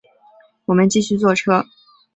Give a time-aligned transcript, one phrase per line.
[0.65, 1.63] 我们继续坐车